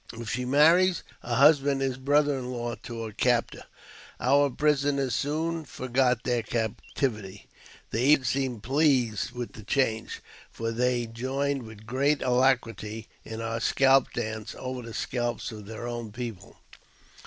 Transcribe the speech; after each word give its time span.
If 0.13 0.31
she 0.31 0.45
marries, 0.45 1.03
her 1.21 1.35
husband 1.35 1.83
is 1.83 1.97
brother 1.99 2.35
in 2.39 2.49
law 2.51 2.73
to 2.73 3.03
her 3.03 3.11
captor. 3.11 3.65
Our 4.19 4.49
prisoners 4.49 5.13
soon 5.13 5.63
forgot 5.63 6.23
their 6.23 6.41
captivity; 6.41 7.45
they 7.91 8.05
even 8.05 8.23
seemed 8.25 8.63
pleased 8.63 9.29
with 9.29 9.53
the 9.53 9.61
change, 9.61 10.19
for 10.49 10.71
they 10.71 11.05
joined 11.05 11.61
with 11.61 11.85
great 11.85 12.23
alacrity 12.23 13.09
in 13.23 13.41
our 13.41 13.59
scalp 13.59 14.11
dance 14.13 14.55
over 14.57 14.81
the 14.81 14.95
scalps 14.95 15.51
of 15.51 15.67
their 15.67 15.87
own 15.87 16.11
people. 16.11 16.57